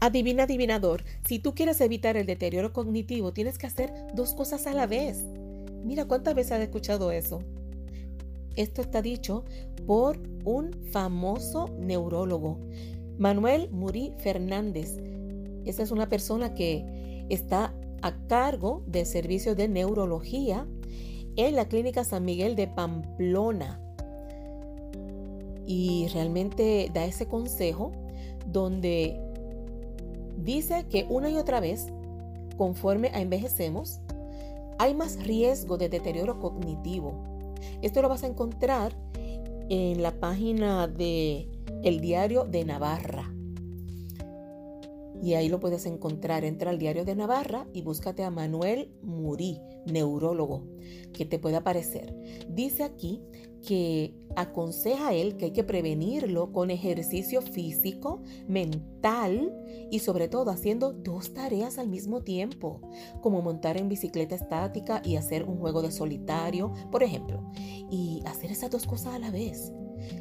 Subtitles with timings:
[0.00, 4.72] Adivina, adivinador, si tú quieres evitar el deterioro cognitivo, tienes que hacer dos cosas a
[4.72, 5.24] la vez.
[5.84, 7.40] Mira cuántas veces has escuchado eso.
[8.54, 9.44] Esto está dicho
[9.86, 12.58] por un famoso neurólogo,
[13.18, 14.98] Manuel Murí Fernández.
[15.64, 20.66] Esa es una persona que está a cargo del servicio de neurología
[21.34, 23.80] en la Clínica San Miguel de Pamplona.
[25.66, 27.92] Y realmente da ese consejo
[28.46, 29.20] donde
[30.48, 31.88] dice que una y otra vez,
[32.56, 34.00] conforme a envejecemos,
[34.78, 37.12] hay más riesgo de deterioro cognitivo.
[37.82, 38.96] Esto lo vas a encontrar
[39.68, 41.50] en la página de
[41.82, 43.30] El Diario de Navarra.
[45.22, 46.46] Y ahí lo puedes encontrar.
[46.46, 50.62] Entra al Diario de Navarra y búscate a Manuel Murí, neurólogo,
[51.12, 52.14] que te puede aparecer.
[52.48, 53.20] Dice aquí
[53.66, 59.52] que aconseja a él que hay que prevenirlo con ejercicio físico, mental
[59.90, 62.80] y sobre todo haciendo dos tareas al mismo tiempo,
[63.20, 67.42] como montar en bicicleta estática y hacer un juego de solitario, por ejemplo,
[67.90, 69.72] y hacer esas dos cosas a la vez.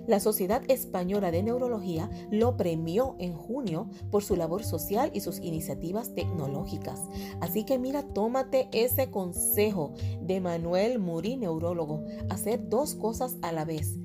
[0.08, 5.40] La Sociedad Española de Neurología lo premió en junio por su labor social y sus
[5.40, 7.02] iniciativas tecnológicas.
[7.42, 13.66] Así que mira, tómate ese consejo de Manuel Muri, neurólogo, hacer dos cosas a la
[13.66, 13.98] vez.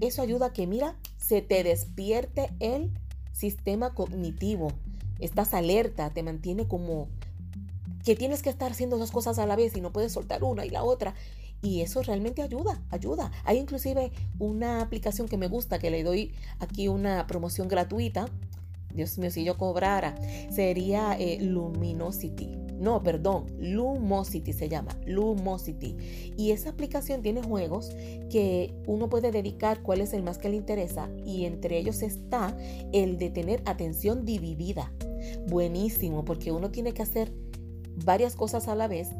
[0.00, 2.90] Eso ayuda a que, mira, se te despierte el
[3.32, 4.72] sistema cognitivo.
[5.18, 7.08] Estás alerta, te mantiene como
[8.04, 10.64] que tienes que estar haciendo dos cosas a la vez y no puedes soltar una
[10.64, 11.14] y la otra.
[11.62, 13.30] Y eso realmente ayuda, ayuda.
[13.44, 18.26] Hay inclusive una aplicación que me gusta, que le doy aquí una promoción gratuita.
[18.94, 20.16] Dios mío, si yo cobrara,
[20.50, 22.60] sería eh, Luminosity.
[22.80, 26.32] No, perdón, Lumosity se llama, Lumosity.
[26.38, 27.90] Y esa aplicación tiene juegos
[28.30, 32.56] que uno puede dedicar cuál es el más que le interesa y entre ellos está
[32.92, 34.90] el de tener atención dividida.
[35.46, 37.34] Buenísimo, porque uno tiene que hacer
[38.02, 39.10] varias cosas a la vez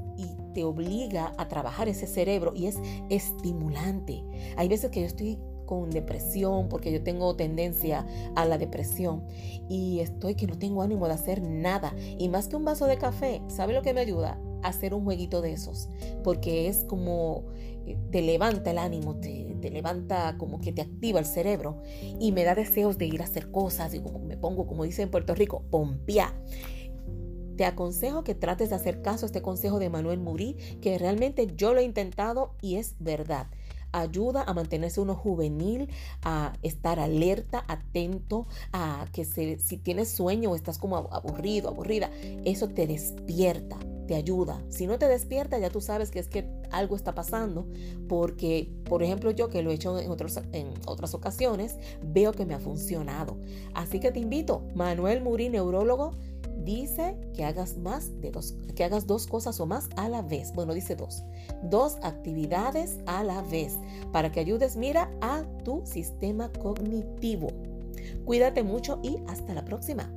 [0.53, 2.79] te obliga a trabajar ese cerebro y es
[3.09, 4.25] estimulante.
[4.57, 9.25] Hay veces que yo estoy con depresión porque yo tengo tendencia a la depresión
[9.69, 12.99] y estoy que no tengo ánimo de hacer nada y más que un vaso de
[12.99, 14.41] café, ¿sabe lo que me ayuda?
[14.63, 15.89] hacer un jueguito de esos,
[16.23, 17.45] porque es como
[17.87, 21.83] eh, te levanta el ánimo, te, te, levanta como que te activa el cerebro
[22.19, 25.03] y me da deseos de ir a hacer cosas y como me pongo, como dice
[25.03, 26.35] en Puerto Rico, pompia.
[27.61, 31.47] Te aconsejo que trates de hacer caso a este consejo de Manuel Murí, que realmente
[31.57, 33.49] yo lo he intentado y es verdad
[33.93, 35.91] ayuda a mantenerse uno juvenil,
[36.23, 42.09] a estar alerta, atento, a que si tienes sueño o estás como aburrido, aburrida,
[42.45, 43.77] eso te despierta,
[44.07, 44.63] te ayuda.
[44.69, 47.67] Si no te despierta, ya tú sabes que es que algo está pasando,
[48.09, 52.47] porque, por ejemplo, yo que lo he hecho en, otros, en otras ocasiones, veo que
[52.47, 53.39] me ha funcionado.
[53.75, 56.13] Así que te invito, Manuel Murí, neurólogo,
[56.65, 60.53] dice que hagas más de dos, que hagas dos cosas o más a la vez.
[60.53, 61.23] Bueno, dice dos.
[61.63, 63.79] Dos actividades a la vez
[64.13, 67.49] para que ayudes, mira, a tu sistema cognitivo.
[68.25, 70.11] Cuídate mucho y hasta la próxima.